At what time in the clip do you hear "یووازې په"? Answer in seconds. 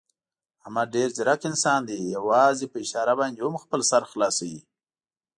2.15-2.77